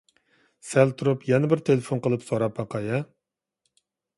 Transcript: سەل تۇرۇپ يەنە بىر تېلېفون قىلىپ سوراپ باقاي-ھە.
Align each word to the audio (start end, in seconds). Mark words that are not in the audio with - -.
سەل 0.69 0.93
تۇرۇپ 1.01 1.27
يەنە 1.31 1.51
بىر 1.53 1.61
تېلېفون 1.69 2.01
قىلىپ 2.07 2.27
سوراپ 2.31 2.57
باقاي-ھە. 2.61 3.05